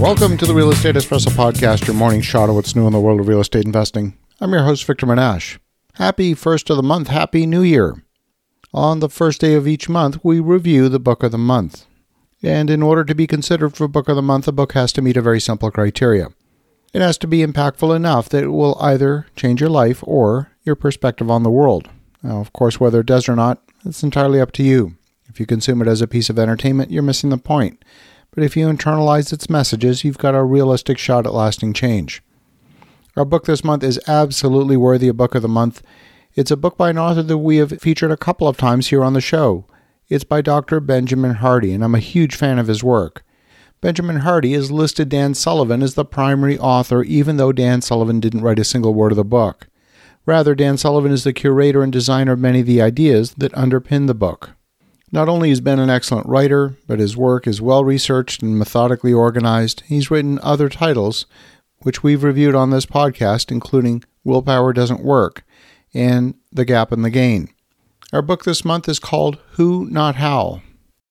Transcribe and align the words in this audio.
Welcome 0.00 0.36
to 0.36 0.44
the 0.44 0.52
Real 0.54 0.70
Estate 0.70 0.94
Espresso 0.94 1.30
Podcast, 1.30 1.86
your 1.86 1.96
morning 1.96 2.20
shot 2.20 2.50
of 2.50 2.54
what's 2.54 2.76
new 2.76 2.86
in 2.86 2.92
the 2.92 3.00
world 3.00 3.18
of 3.18 3.28
real 3.28 3.40
estate 3.40 3.64
investing. 3.64 4.16
I'm 4.42 4.52
your 4.52 4.62
host, 4.62 4.84
Victor 4.84 5.06
Menasce. 5.06 5.58
Happy 5.94 6.34
first 6.34 6.68
of 6.68 6.76
the 6.76 6.82
month, 6.82 7.08
Happy 7.08 7.46
New 7.46 7.62
Year. 7.62 8.04
On 8.74 9.00
the 9.00 9.08
first 9.08 9.40
day 9.40 9.54
of 9.54 9.66
each 9.66 9.88
month, 9.88 10.18
we 10.22 10.38
review 10.38 10.90
the 10.90 11.00
book 11.00 11.22
of 11.22 11.32
the 11.32 11.38
month. 11.38 11.86
And 12.42 12.68
in 12.68 12.82
order 12.82 13.04
to 13.04 13.14
be 13.14 13.26
considered 13.26 13.74
for 13.74 13.88
Book 13.88 14.10
of 14.10 14.16
the 14.16 14.22
Month, 14.22 14.46
a 14.46 14.52
book 14.52 14.74
has 14.74 14.92
to 14.92 15.02
meet 15.02 15.16
a 15.16 15.22
very 15.22 15.40
simple 15.40 15.70
criteria. 15.70 16.28
It 16.92 17.00
has 17.00 17.16
to 17.18 17.26
be 17.26 17.38
impactful 17.38 17.96
enough 17.96 18.28
that 18.28 18.44
it 18.44 18.48
will 18.48 18.76
either 18.80 19.26
change 19.34 19.62
your 19.62 19.70
life 19.70 20.04
or 20.06 20.52
your 20.62 20.76
perspective 20.76 21.30
on 21.30 21.42
the 21.42 21.50
world. 21.50 21.88
Now, 22.22 22.40
of 22.40 22.52
course, 22.52 22.78
whether 22.78 23.00
it 23.00 23.06
does 23.06 23.30
or 23.30 23.34
not, 23.34 23.62
it's 23.86 24.02
entirely 24.02 24.42
up 24.42 24.52
to 24.52 24.62
you. 24.62 24.96
If 25.26 25.40
you 25.40 25.46
consume 25.46 25.80
it 25.80 25.88
as 25.88 26.02
a 26.02 26.06
piece 26.06 26.28
of 26.28 26.38
entertainment, 26.38 26.90
you're 26.90 27.02
missing 27.02 27.30
the 27.30 27.38
point. 27.38 27.82
But 28.36 28.44
if 28.44 28.54
you 28.54 28.68
internalize 28.68 29.32
its 29.32 29.48
messages, 29.48 30.04
you've 30.04 30.18
got 30.18 30.34
a 30.34 30.44
realistic 30.44 30.98
shot 30.98 31.24
at 31.24 31.32
lasting 31.32 31.72
change. 31.72 32.22
Our 33.16 33.24
book 33.24 33.46
this 33.46 33.64
month 33.64 33.82
is 33.82 33.98
absolutely 34.06 34.76
worthy 34.76 35.08
of 35.08 35.16
Book 35.16 35.34
of 35.34 35.40
the 35.40 35.48
Month. 35.48 35.82
It's 36.34 36.50
a 36.50 36.56
book 36.56 36.76
by 36.76 36.90
an 36.90 36.98
author 36.98 37.22
that 37.22 37.38
we 37.38 37.56
have 37.56 37.80
featured 37.80 38.10
a 38.10 38.16
couple 38.18 38.46
of 38.46 38.58
times 38.58 38.88
here 38.88 39.02
on 39.02 39.14
the 39.14 39.22
show. 39.22 39.64
It's 40.10 40.22
by 40.22 40.42
Dr. 40.42 40.80
Benjamin 40.80 41.36
Hardy, 41.36 41.72
and 41.72 41.82
I'm 41.82 41.94
a 41.94 41.98
huge 41.98 42.34
fan 42.36 42.58
of 42.58 42.66
his 42.66 42.84
work. 42.84 43.24
Benjamin 43.80 44.16
Hardy 44.16 44.52
has 44.52 44.70
listed 44.70 45.08
Dan 45.08 45.32
Sullivan 45.32 45.82
as 45.82 45.94
the 45.94 46.04
primary 46.04 46.58
author, 46.58 47.02
even 47.04 47.38
though 47.38 47.52
Dan 47.52 47.80
Sullivan 47.80 48.20
didn't 48.20 48.42
write 48.42 48.58
a 48.58 48.64
single 48.64 48.92
word 48.92 49.12
of 49.12 49.16
the 49.16 49.24
book. 49.24 49.68
Rather, 50.26 50.54
Dan 50.54 50.76
Sullivan 50.76 51.10
is 51.10 51.24
the 51.24 51.32
curator 51.32 51.82
and 51.82 51.90
designer 51.90 52.32
of 52.32 52.38
many 52.38 52.60
of 52.60 52.66
the 52.66 52.82
ideas 52.82 53.32
that 53.38 53.52
underpin 53.52 54.06
the 54.06 54.14
book. 54.14 54.55
Not 55.16 55.30
only 55.30 55.48
has 55.48 55.62
Ben 55.62 55.78
an 55.78 55.88
excellent 55.88 56.28
writer, 56.28 56.76
but 56.86 56.98
his 56.98 57.16
work 57.16 57.46
is 57.46 57.58
well 57.58 57.82
researched 57.82 58.42
and 58.42 58.58
methodically 58.58 59.14
organized. 59.14 59.82
He's 59.86 60.10
written 60.10 60.38
other 60.42 60.68
titles, 60.68 61.24
which 61.78 62.02
we've 62.02 62.22
reviewed 62.22 62.54
on 62.54 62.68
this 62.68 62.84
podcast, 62.84 63.50
including 63.50 64.04
Willpower 64.24 64.74
Doesn't 64.74 65.02
Work 65.02 65.42
and 65.94 66.34
The 66.52 66.66
Gap 66.66 66.92
and 66.92 67.02
the 67.02 67.08
Gain. 67.08 67.48
Our 68.12 68.20
book 68.20 68.44
this 68.44 68.62
month 68.62 68.90
is 68.90 68.98
called 68.98 69.38
Who 69.52 69.86
Not 69.86 70.16
How. 70.16 70.60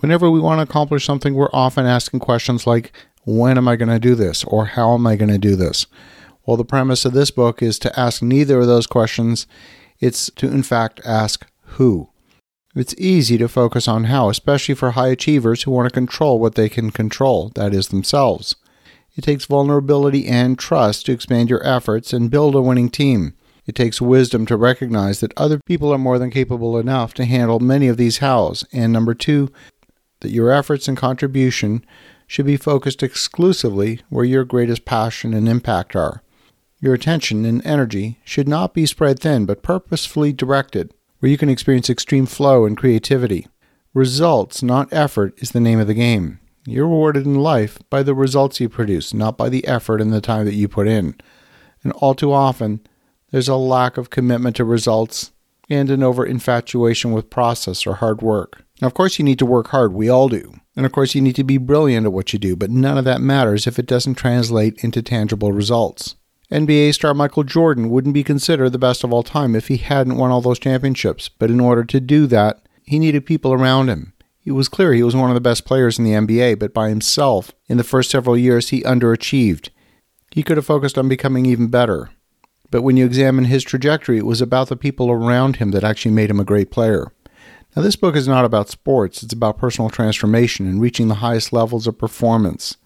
Whenever 0.00 0.30
we 0.30 0.40
want 0.40 0.58
to 0.58 0.64
accomplish 0.64 1.06
something, 1.06 1.32
we're 1.32 1.48
often 1.54 1.86
asking 1.86 2.20
questions 2.20 2.66
like, 2.66 2.92
When 3.24 3.56
am 3.56 3.66
I 3.66 3.76
going 3.76 3.88
to 3.88 3.98
do 3.98 4.14
this? 4.14 4.44
or 4.44 4.66
How 4.66 4.92
am 4.92 5.06
I 5.06 5.16
going 5.16 5.30
to 5.30 5.38
do 5.38 5.56
this? 5.56 5.86
Well, 6.44 6.58
the 6.58 6.66
premise 6.66 7.06
of 7.06 7.14
this 7.14 7.30
book 7.30 7.62
is 7.62 7.78
to 7.78 7.98
ask 7.98 8.20
neither 8.20 8.60
of 8.60 8.66
those 8.66 8.86
questions. 8.86 9.46
It's 10.00 10.28
to, 10.32 10.48
in 10.48 10.64
fact, 10.64 11.00
ask 11.06 11.46
who. 11.62 12.10
It's 12.76 12.94
easy 12.98 13.38
to 13.38 13.48
focus 13.48 13.88
on 13.88 14.04
how, 14.04 14.28
especially 14.28 14.74
for 14.74 14.90
high 14.90 15.08
achievers 15.08 15.62
who 15.62 15.70
want 15.70 15.88
to 15.88 15.94
control 15.94 16.38
what 16.38 16.56
they 16.56 16.68
can 16.68 16.90
control, 16.90 17.50
that 17.54 17.72
is, 17.72 17.88
themselves. 17.88 18.54
It 19.16 19.22
takes 19.24 19.46
vulnerability 19.46 20.26
and 20.26 20.58
trust 20.58 21.06
to 21.06 21.12
expand 21.12 21.48
your 21.48 21.66
efforts 21.66 22.12
and 22.12 22.30
build 22.30 22.54
a 22.54 22.60
winning 22.60 22.90
team. 22.90 23.32
It 23.64 23.74
takes 23.74 24.02
wisdom 24.02 24.44
to 24.44 24.58
recognize 24.58 25.20
that 25.20 25.32
other 25.38 25.58
people 25.64 25.90
are 25.90 25.96
more 25.96 26.18
than 26.18 26.30
capable 26.30 26.78
enough 26.78 27.14
to 27.14 27.24
handle 27.24 27.60
many 27.60 27.88
of 27.88 27.96
these 27.96 28.18
hows. 28.18 28.62
And 28.74 28.92
number 28.92 29.14
two, 29.14 29.50
that 30.20 30.30
your 30.30 30.50
efforts 30.50 30.86
and 30.86 30.98
contribution 30.98 31.82
should 32.26 32.44
be 32.44 32.58
focused 32.58 33.02
exclusively 33.02 34.02
where 34.10 34.26
your 34.26 34.44
greatest 34.44 34.84
passion 34.84 35.32
and 35.32 35.48
impact 35.48 35.96
are. 35.96 36.22
Your 36.82 36.92
attention 36.92 37.46
and 37.46 37.64
energy 37.64 38.20
should 38.22 38.46
not 38.46 38.74
be 38.74 38.84
spread 38.84 39.18
thin, 39.18 39.46
but 39.46 39.62
purposefully 39.62 40.34
directed 40.34 40.92
where 41.18 41.30
you 41.30 41.38
can 41.38 41.48
experience 41.48 41.90
extreme 41.90 42.26
flow 42.26 42.64
and 42.64 42.76
creativity. 42.76 43.46
Results, 43.94 44.62
not 44.62 44.92
effort, 44.92 45.34
is 45.38 45.52
the 45.52 45.60
name 45.60 45.80
of 45.80 45.86
the 45.86 45.94
game. 45.94 46.38
You're 46.66 46.86
rewarded 46.86 47.24
in 47.24 47.36
life 47.36 47.78
by 47.88 48.02
the 48.02 48.14
results 48.14 48.60
you 48.60 48.68
produce, 48.68 49.14
not 49.14 49.38
by 49.38 49.48
the 49.48 49.66
effort 49.66 50.00
and 50.00 50.12
the 50.12 50.20
time 50.20 50.44
that 50.46 50.54
you 50.54 50.68
put 50.68 50.88
in. 50.88 51.14
And 51.82 51.92
all 51.92 52.14
too 52.14 52.32
often, 52.32 52.80
there's 53.30 53.48
a 53.48 53.56
lack 53.56 53.96
of 53.96 54.10
commitment 54.10 54.56
to 54.56 54.64
results 54.64 55.32
and 55.70 55.90
an 55.90 56.02
over 56.02 56.26
infatuation 56.26 57.12
with 57.12 57.30
process 57.30 57.86
or 57.86 57.94
hard 57.94 58.22
work. 58.22 58.64
Now, 58.80 58.88
of 58.88 58.94
course, 58.94 59.18
you 59.18 59.24
need 59.24 59.38
to 59.38 59.46
work 59.46 59.68
hard. 59.68 59.92
We 59.92 60.08
all 60.08 60.28
do. 60.28 60.54
And 60.76 60.84
of 60.84 60.92
course, 60.92 61.14
you 61.14 61.22
need 61.22 61.36
to 61.36 61.44
be 61.44 61.56
brilliant 61.56 62.06
at 62.06 62.12
what 62.12 62.32
you 62.32 62.38
do, 62.38 62.56
but 62.56 62.70
none 62.70 62.98
of 62.98 63.04
that 63.04 63.20
matters 63.20 63.66
if 63.66 63.78
it 63.78 63.86
doesn't 63.86 64.16
translate 64.16 64.84
into 64.84 65.02
tangible 65.02 65.52
results. 65.52 66.16
NBA 66.50 66.94
star 66.94 67.12
Michael 67.12 67.42
Jordan 67.42 67.90
wouldn't 67.90 68.14
be 68.14 68.22
considered 68.22 68.70
the 68.70 68.78
best 68.78 69.02
of 69.02 69.12
all 69.12 69.24
time 69.24 69.56
if 69.56 69.66
he 69.66 69.78
hadn't 69.78 70.16
won 70.16 70.30
all 70.30 70.40
those 70.40 70.60
championships, 70.60 71.28
but 71.28 71.50
in 71.50 71.58
order 71.58 71.82
to 71.84 72.00
do 72.00 72.26
that, 72.28 72.62
he 72.84 73.00
needed 73.00 73.26
people 73.26 73.52
around 73.52 73.88
him. 73.88 74.12
It 74.44 74.52
was 74.52 74.68
clear 74.68 74.92
he 74.92 75.02
was 75.02 75.16
one 75.16 75.28
of 75.28 75.34
the 75.34 75.40
best 75.40 75.64
players 75.64 75.98
in 75.98 76.04
the 76.04 76.12
NBA, 76.12 76.60
but 76.60 76.72
by 76.72 76.88
himself, 76.88 77.50
in 77.66 77.78
the 77.78 77.84
first 77.84 78.12
several 78.12 78.38
years, 78.38 78.68
he 78.68 78.82
underachieved. 78.82 79.70
He 80.30 80.44
could 80.44 80.56
have 80.56 80.66
focused 80.66 80.96
on 80.96 81.08
becoming 81.08 81.46
even 81.46 81.66
better. 81.66 82.10
But 82.70 82.82
when 82.82 82.96
you 82.96 83.04
examine 83.06 83.46
his 83.46 83.64
trajectory, 83.64 84.18
it 84.18 84.26
was 84.26 84.40
about 84.40 84.68
the 84.68 84.76
people 84.76 85.10
around 85.10 85.56
him 85.56 85.72
that 85.72 85.82
actually 85.82 86.12
made 86.12 86.30
him 86.30 86.38
a 86.38 86.44
great 86.44 86.70
player. 86.70 87.12
Now, 87.74 87.82
this 87.82 87.96
book 87.96 88.14
is 88.14 88.28
not 88.28 88.44
about 88.44 88.68
sports, 88.68 89.24
it's 89.24 89.32
about 89.32 89.58
personal 89.58 89.90
transformation 89.90 90.66
and 90.66 90.80
reaching 90.80 91.08
the 91.08 91.16
highest 91.16 91.52
levels 91.52 91.88
of 91.88 91.98
performance. 91.98 92.76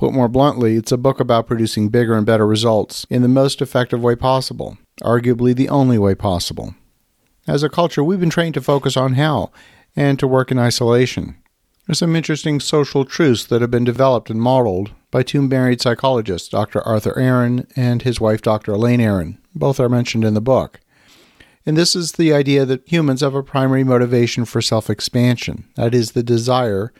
Put 0.00 0.14
more 0.14 0.28
bluntly, 0.28 0.76
it's 0.76 0.92
a 0.92 0.96
book 0.96 1.20
about 1.20 1.46
producing 1.46 1.90
bigger 1.90 2.14
and 2.14 2.24
better 2.24 2.46
results 2.46 3.06
in 3.10 3.20
the 3.20 3.28
most 3.28 3.60
effective 3.60 4.02
way 4.02 4.16
possible, 4.16 4.78
arguably 5.02 5.54
the 5.54 5.68
only 5.68 5.98
way 5.98 6.14
possible. 6.14 6.74
As 7.46 7.62
a 7.62 7.68
culture, 7.68 8.02
we've 8.02 8.18
been 8.18 8.30
trained 8.30 8.54
to 8.54 8.62
focus 8.62 8.96
on 8.96 9.12
how 9.12 9.50
and 9.94 10.18
to 10.18 10.26
work 10.26 10.50
in 10.50 10.58
isolation. 10.58 11.36
There's 11.86 11.98
some 11.98 12.16
interesting 12.16 12.60
social 12.60 13.04
truths 13.04 13.44
that 13.44 13.60
have 13.60 13.70
been 13.70 13.84
developed 13.84 14.30
and 14.30 14.40
modeled 14.40 14.92
by 15.10 15.22
two 15.22 15.42
married 15.42 15.82
psychologists, 15.82 16.48
Dr. 16.48 16.80
Arthur 16.80 17.18
Aron 17.18 17.66
and 17.76 18.00
his 18.00 18.18
wife, 18.18 18.40
Dr. 18.40 18.72
Elaine 18.72 19.02
Aron. 19.02 19.36
Both 19.54 19.78
are 19.78 19.90
mentioned 19.90 20.24
in 20.24 20.32
the 20.32 20.40
book. 20.40 20.80
And 21.66 21.76
this 21.76 21.94
is 21.94 22.12
the 22.12 22.32
idea 22.32 22.64
that 22.64 22.88
humans 22.88 23.20
have 23.20 23.34
a 23.34 23.42
primary 23.42 23.84
motivation 23.84 24.46
for 24.46 24.62
self 24.62 24.88
expansion, 24.88 25.68
that 25.76 25.94
is, 25.94 26.12
the 26.12 26.22
desire 26.22 26.90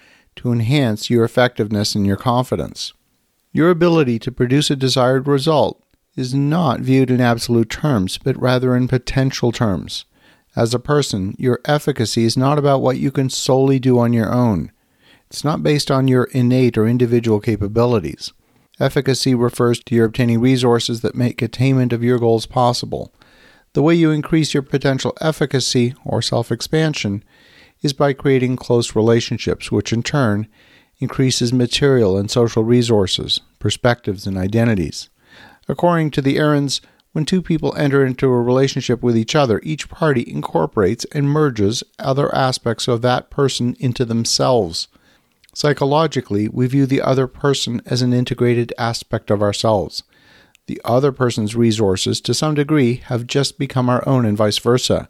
to 0.41 0.53
enhance 0.53 1.11
your 1.11 1.23
effectiveness 1.23 1.95
and 1.95 2.06
your 2.06 2.17
confidence. 2.17 2.95
Your 3.53 3.69
ability 3.69 4.19
to 4.21 4.33
produce 4.33 4.71
a 4.71 4.77
desired 4.77 5.28
result 5.28 5.84
is 6.17 6.34
not 6.34 6.81
viewed 6.81 7.11
in 7.11 7.21
absolute 7.21 7.69
terms, 7.69 8.17
but 8.17 8.41
rather 8.41 8.75
in 8.75 8.89
potential 8.89 9.53
terms. 9.53 10.06
As 10.56 10.73
a 10.73 10.78
person, 10.78 11.34
your 11.39 11.61
efficacy 11.67 12.25
is 12.25 12.39
not 12.39 12.59
about 12.59 12.81
what 12.81 12.97
you 12.97 13.11
can 13.11 13.28
solely 13.28 13.78
do 13.78 13.99
on 13.99 14.15
your 14.15 14.33
own. 14.33 14.73
It's 15.28 15.45
not 15.45 15.62
based 15.62 15.91
on 15.91 16.09
your 16.09 16.25
innate 16.33 16.78
or 16.78 16.89
individual 16.89 17.39
capabilities. 17.39 18.33
Efficacy 18.81 19.34
refers 19.34 19.78
to 19.81 19.95
your 19.95 20.07
obtaining 20.07 20.41
resources 20.41 21.03
that 21.03 21.15
make 21.15 21.43
attainment 21.43 21.93
of 21.93 22.03
your 22.03 22.19
goals 22.19 22.47
possible. 22.47 23.12
The 23.75 23.83
way 23.83 23.95
you 23.95 24.11
increase 24.11 24.55
your 24.55 24.62
potential 24.62 25.15
efficacy 25.21 25.95
or 26.03 26.22
self 26.22 26.51
expansion 26.51 27.22
is 27.83 27.93
by 27.93 28.13
creating 28.13 28.57
close 28.57 28.95
relationships, 28.95 29.73
which 29.73 29.93
in 29.93 30.03
turn 30.03 30.47
increases 30.99 31.53
material 31.53 32.17
and 32.17 32.31
social 32.31 32.63
resources, 32.63 33.41
perspectives, 33.59 34.27
and 34.27 34.37
identities. 34.37 35.09
According 35.69 36.11
to 36.13 36.23
the 36.23 36.37
Arons, 36.37 36.81
when 37.13 37.25
two 37.25 37.43
people 37.43 37.75
enter 37.77 38.05
into 38.05 38.29
a 38.29 38.41
relationship 38.41 39.03
with 39.03 39.17
each 39.17 39.35
other, 39.35 39.61
each 39.65 39.89
party 39.89 40.25
incorporates 40.29 41.05
and 41.13 41.29
merges 41.29 41.83
other 41.99 42.33
aspects 42.35 42.87
of 42.87 43.03
that 43.03 43.31
person 43.31 43.77
into 43.81 44.05
themselves. 44.05 44.87
Psychologically, 45.53 46.49
we 46.49 46.69
view 46.69 46.87
the 46.87 47.03
other 47.03 47.27
person 47.27 47.83
as 47.85 48.03
an 48.03 48.13
integrated 48.13 48.73
aspect 48.79 49.31
of 49.31 49.43
ourselves. 49.43 50.05
The 50.67 50.81
other 50.85 51.11
person's 51.11 51.57
resources, 51.57 52.21
to 52.21 52.35
some 52.35 52.55
degree, 52.55 52.97
have 53.07 53.27
just 53.27 53.59
become 53.59 53.89
our 53.89 54.07
own, 54.07 54.25
and 54.25 54.37
vice 54.37 54.59
versa. 54.59 55.09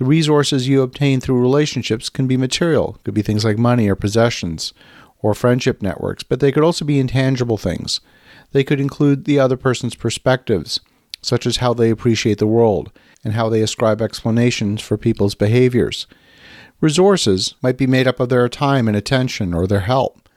The 0.00 0.06
resources 0.06 0.66
you 0.66 0.80
obtain 0.80 1.20
through 1.20 1.42
relationships 1.42 2.08
can 2.08 2.26
be 2.26 2.38
material, 2.38 2.98
could 3.04 3.12
be 3.12 3.20
things 3.20 3.44
like 3.44 3.58
money 3.58 3.86
or 3.86 3.94
possessions, 3.94 4.72
or 5.20 5.34
friendship 5.34 5.82
networks, 5.82 6.22
but 6.22 6.40
they 6.40 6.50
could 6.50 6.62
also 6.62 6.86
be 6.86 6.98
intangible 6.98 7.58
things. 7.58 8.00
They 8.52 8.64
could 8.64 8.80
include 8.80 9.26
the 9.26 9.38
other 9.38 9.58
person's 9.58 9.94
perspectives, 9.94 10.80
such 11.20 11.44
as 11.44 11.58
how 11.58 11.74
they 11.74 11.90
appreciate 11.90 12.38
the 12.38 12.46
world 12.46 12.90
and 13.24 13.34
how 13.34 13.50
they 13.50 13.60
ascribe 13.60 14.00
explanations 14.00 14.80
for 14.80 14.96
people's 14.96 15.34
behaviors. 15.34 16.06
Resources 16.80 17.54
might 17.62 17.76
be 17.76 17.86
made 17.86 18.08
up 18.08 18.20
of 18.20 18.30
their 18.30 18.48
time 18.48 18.88
and 18.88 18.96
attention 18.96 19.52
or 19.52 19.66
their 19.66 19.80
help. 19.80 20.30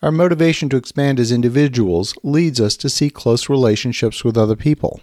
Our 0.00 0.12
motivation 0.12 0.68
to 0.68 0.76
expand 0.76 1.18
as 1.18 1.32
individuals 1.32 2.14
leads 2.22 2.60
us 2.60 2.76
to 2.76 2.88
seek 2.88 3.14
close 3.14 3.48
relationships 3.48 4.22
with 4.22 4.38
other 4.38 4.54
people. 4.54 5.00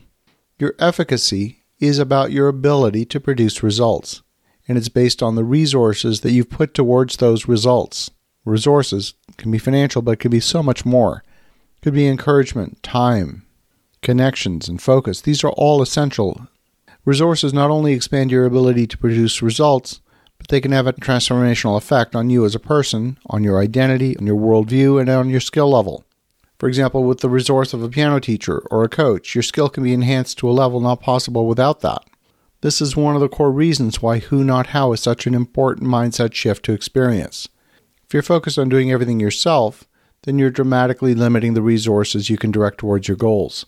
Your 0.57 0.73
efficacy 0.79 1.64
is 1.79 1.99
about 1.99 2.31
your 2.31 2.47
ability 2.47 3.05
to 3.05 3.19
produce 3.19 3.63
results, 3.63 4.21
and 4.67 4.77
it's 4.77 4.89
based 4.89 5.21
on 5.21 5.35
the 5.35 5.43
resources 5.43 6.21
that 6.21 6.31
you've 6.31 6.49
put 6.49 6.73
towards 6.73 7.17
those 7.17 7.47
results. 7.47 8.11
Resources 8.45 9.15
can 9.37 9.51
be 9.51 9.57
financial, 9.57 10.01
but 10.01 10.19
can 10.19 10.31
be 10.31 10.39
so 10.39 10.63
much 10.63 10.85
more. 10.85 11.23
It 11.77 11.81
could 11.81 11.93
be 11.93 12.07
encouragement, 12.07 12.81
time, 12.81 13.45
connections, 14.01 14.69
and 14.69 14.81
focus. 14.81 15.19
These 15.21 15.43
are 15.43 15.51
all 15.51 15.81
essential. 15.81 16.47
Resources 17.03 17.53
not 17.53 17.69
only 17.69 17.93
expand 17.93 18.31
your 18.31 18.45
ability 18.45 18.87
to 18.87 18.97
produce 18.97 19.41
results, 19.41 19.99
but 20.37 20.47
they 20.47 20.61
can 20.61 20.71
have 20.71 20.87
a 20.87 20.93
transformational 20.93 21.77
effect 21.77 22.15
on 22.15 22.29
you 22.29 22.45
as 22.45 22.55
a 22.55 22.59
person, 22.59 23.17
on 23.27 23.43
your 23.43 23.59
identity, 23.59 24.15
on 24.17 24.25
your 24.25 24.37
worldview, 24.37 24.99
and 24.99 25.09
on 25.09 25.29
your 25.29 25.39
skill 25.39 25.71
level. 25.71 26.04
For 26.57 26.69
example, 26.69 27.03
with 27.03 27.19
the 27.19 27.29
resource 27.29 27.73
of 27.73 27.83
a 27.83 27.89
piano 27.89 28.19
teacher 28.19 28.59
or 28.71 28.83
a 28.83 28.89
coach, 28.89 29.35
your 29.35 29.41
skill 29.43 29.69
can 29.69 29.83
be 29.83 29.93
enhanced 29.93 30.37
to 30.39 30.49
a 30.49 30.51
level 30.51 30.79
not 30.79 31.01
possible 31.01 31.47
without 31.47 31.81
that. 31.81 32.03
This 32.61 32.81
is 32.81 32.95
one 32.95 33.15
of 33.15 33.21
the 33.21 33.29
core 33.29 33.51
reasons 33.51 34.01
why 34.01 34.19
who 34.19 34.43
not 34.43 34.67
how 34.67 34.93
is 34.93 35.01
such 35.01 35.27
an 35.27 35.33
important 35.33 35.89
mindset 35.89 36.33
shift 36.33 36.63
to 36.65 36.73
experience. 36.73 37.49
If 38.05 38.13
you're 38.13 38.23
focused 38.23 38.57
on 38.57 38.69
doing 38.69 38.91
everything 38.91 39.19
yourself, 39.19 39.85
then 40.23 40.39
you're 40.39 40.49
dramatically 40.49 41.13
limiting 41.13 41.53
the 41.53 41.61
resources 41.61 42.29
you 42.29 42.37
can 42.37 42.51
direct 42.51 42.79
towards 42.79 43.07
your 43.07 43.17
goals. 43.17 43.65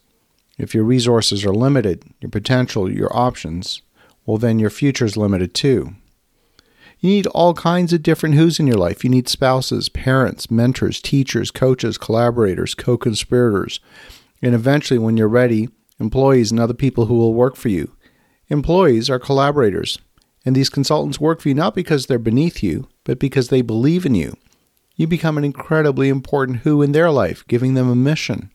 If 0.58 0.74
your 0.74 0.84
resources 0.84 1.46
are 1.46 1.54
limited, 1.54 2.04
your 2.22 2.32
potential, 2.32 2.92
your 2.92 3.16
options, 3.16 3.82
well, 4.26 4.38
then 4.38 4.60
your 4.60 4.70
future 4.70 5.06
is 5.06 5.16
limited 5.18 5.54
too. 5.54 5.96
You 7.00 7.12
need 7.12 7.28
all 7.28 7.54
kinds 7.54 7.94
of 7.94 8.02
different 8.02 8.36
who's 8.36 8.60
in 8.60 8.68
your 8.68 8.78
life. 8.78 9.04
You 9.04 9.10
need 9.10 9.30
spouses, 9.30 9.88
parents, 9.88 10.50
mentors, 10.50 11.00
teachers, 11.00 11.52
coaches, 11.52 11.98
collaborators, 11.98 12.74
co 12.74 12.98
conspirators, 12.98 13.80
and 14.42 14.56
eventually, 14.56 14.98
when 14.98 15.18
you're 15.18 15.28
ready, 15.28 15.70
employees 16.00 16.52
and 16.52 16.60
other 16.60 16.74
people 16.74 17.06
who 17.06 17.16
will 17.16 17.34
work 17.34 17.56
for 17.56 17.70
you. 17.70 17.92
Employees 18.50 19.10
are 19.10 19.20
collaborators, 19.20 20.00
and 20.46 20.56
these 20.56 20.70
consultants 20.70 21.20
work 21.20 21.42
for 21.42 21.50
you 21.50 21.56
not 21.56 21.76
because 21.76 22.06
they're 22.06 22.20
beneath 22.20 22.64
you, 22.64 22.88
but 23.04 23.20
because 23.20 23.50
they 23.50 23.62
believe 23.62 24.06
in 24.06 24.16
you. 24.16 24.36
You 24.96 25.06
become 25.06 25.38
an 25.38 25.44
incredibly 25.44 26.10
important 26.10 26.60
who 26.60 26.82
in 26.82 26.92
their 26.92 27.12
life, 27.12 27.46
giving 27.48 27.76
them 27.76 27.90
a 27.90 27.96
mission. 27.96 28.52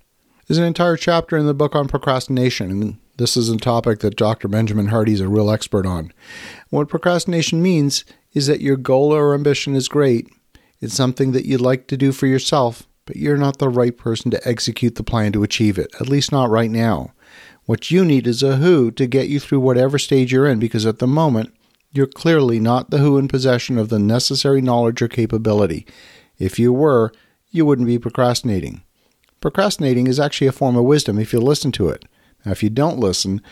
There's 0.46 0.58
an 0.58 0.64
entire 0.64 0.96
chapter 0.96 1.36
in 1.36 1.46
the 1.46 1.54
book 1.54 1.76
on 1.76 1.86
procrastination, 1.86 2.70
and 2.70 2.98
this 3.16 3.36
is 3.36 3.48
a 3.48 3.56
topic 3.56 4.00
that 4.00 4.16
Dr. 4.16 4.48
Benjamin 4.48 4.88
Hardy 4.88 5.12
is 5.12 5.20
a 5.20 5.28
real 5.28 5.50
expert 5.50 5.86
on. 5.86 6.12
What 6.70 6.88
procrastination 6.88 7.62
means 7.62 8.04
is 8.32 8.46
that 8.46 8.60
your 8.60 8.76
goal 8.76 9.12
or 9.12 9.34
ambition 9.34 9.74
is 9.74 9.88
great. 9.88 10.28
It's 10.80 10.94
something 10.94 11.32
that 11.32 11.46
you'd 11.46 11.60
like 11.60 11.86
to 11.88 11.96
do 11.96 12.12
for 12.12 12.26
yourself, 12.26 12.88
but 13.04 13.16
you're 13.16 13.36
not 13.36 13.58
the 13.58 13.68
right 13.68 13.96
person 13.96 14.30
to 14.30 14.48
execute 14.48 14.94
the 14.94 15.02
plan 15.02 15.32
to 15.32 15.42
achieve 15.42 15.78
it, 15.78 15.94
at 16.00 16.08
least 16.08 16.32
not 16.32 16.50
right 16.50 16.70
now. 16.70 17.12
What 17.66 17.90
you 17.90 18.04
need 18.04 18.26
is 18.26 18.42
a 18.42 18.56
who 18.56 18.90
to 18.92 19.06
get 19.06 19.28
you 19.28 19.38
through 19.38 19.60
whatever 19.60 19.98
stage 19.98 20.32
you're 20.32 20.48
in, 20.48 20.58
because 20.58 20.86
at 20.86 20.98
the 20.98 21.06
moment, 21.06 21.54
you're 21.92 22.06
clearly 22.06 22.58
not 22.58 22.90
the 22.90 22.98
who 22.98 23.18
in 23.18 23.28
possession 23.28 23.78
of 23.78 23.88
the 23.88 23.98
necessary 23.98 24.60
knowledge 24.60 25.02
or 25.02 25.08
capability. 25.08 25.86
If 26.38 26.58
you 26.58 26.72
were, 26.72 27.12
you 27.50 27.66
wouldn't 27.66 27.86
be 27.86 27.98
procrastinating. 27.98 28.82
Procrastinating 29.40 30.06
is 30.06 30.18
actually 30.18 30.46
a 30.46 30.52
form 30.52 30.76
of 30.76 30.84
wisdom 30.84 31.18
if 31.18 31.32
you 31.32 31.40
listen 31.40 31.70
to 31.72 31.88
it. 31.88 32.04
Now, 32.44 32.52
if 32.52 32.62
you 32.62 32.70
don't 32.70 32.98
listen, 32.98 33.42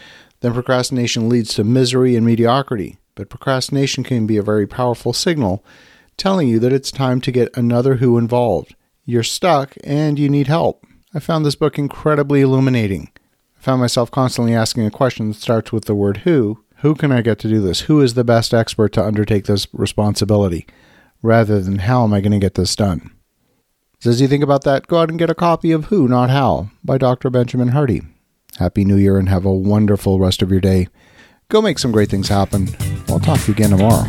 then 0.40 0.54
procrastination 0.54 1.28
leads 1.28 1.54
to 1.54 1.64
misery 1.64 2.16
and 2.16 2.24
mediocrity. 2.24 2.96
But 3.20 3.28
procrastination 3.28 4.02
can 4.02 4.26
be 4.26 4.38
a 4.38 4.42
very 4.42 4.66
powerful 4.66 5.12
signal 5.12 5.62
telling 6.16 6.48
you 6.48 6.58
that 6.58 6.72
it's 6.72 6.90
time 6.90 7.20
to 7.20 7.30
get 7.30 7.54
another 7.54 7.96
who 7.96 8.16
involved. 8.16 8.74
You're 9.04 9.22
stuck 9.22 9.74
and 9.84 10.18
you 10.18 10.30
need 10.30 10.46
help. 10.46 10.86
I 11.12 11.18
found 11.18 11.44
this 11.44 11.54
book 11.54 11.78
incredibly 11.78 12.40
illuminating. 12.40 13.10
I 13.58 13.60
found 13.60 13.82
myself 13.82 14.10
constantly 14.10 14.54
asking 14.54 14.86
a 14.86 14.90
question 14.90 15.28
that 15.28 15.34
starts 15.34 15.70
with 15.70 15.84
the 15.84 15.94
word 15.94 16.18
who. 16.18 16.64
Who 16.76 16.94
can 16.94 17.12
I 17.12 17.20
get 17.20 17.38
to 17.40 17.48
do 17.48 17.60
this? 17.60 17.82
Who 17.82 18.00
is 18.00 18.14
the 18.14 18.24
best 18.24 18.54
expert 18.54 18.94
to 18.94 19.04
undertake 19.04 19.44
this 19.44 19.66
responsibility? 19.74 20.66
Rather 21.20 21.60
than 21.60 21.80
how 21.80 22.04
am 22.04 22.14
I 22.14 22.22
going 22.22 22.32
to 22.32 22.38
get 22.38 22.54
this 22.54 22.74
done? 22.74 23.10
So 23.98 24.08
as 24.08 24.22
you 24.22 24.28
think 24.28 24.42
about 24.42 24.64
that, 24.64 24.86
go 24.86 24.96
out 24.96 25.10
and 25.10 25.18
get 25.18 25.28
a 25.28 25.34
copy 25.34 25.72
of 25.72 25.84
Who, 25.86 26.08
Not 26.08 26.30
How 26.30 26.70
by 26.82 26.96
Dr. 26.96 27.28
Benjamin 27.28 27.68
Hardy. 27.68 28.00
Happy 28.56 28.82
New 28.82 28.96
Year 28.96 29.18
and 29.18 29.28
have 29.28 29.44
a 29.44 29.52
wonderful 29.52 30.18
rest 30.18 30.40
of 30.40 30.50
your 30.50 30.60
day. 30.60 30.88
Go 31.50 31.60
make 31.60 31.80
some 31.80 31.90
great 31.90 32.08
things 32.08 32.28
happen. 32.28 32.68
I'll 33.08 33.18
talk 33.18 33.40
to 33.40 33.48
you 33.48 33.54
again 33.54 33.70
tomorrow. 33.70 34.08